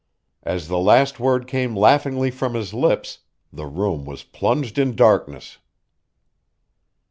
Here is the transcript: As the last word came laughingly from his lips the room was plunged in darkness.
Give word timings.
As 0.41 0.67
the 0.67 0.79
last 0.79 1.19
word 1.19 1.45
came 1.45 1.75
laughingly 1.75 2.31
from 2.31 2.55
his 2.55 2.73
lips 2.73 3.19
the 3.53 3.67
room 3.67 4.03
was 4.03 4.23
plunged 4.23 4.79
in 4.79 4.95
darkness. 4.95 5.59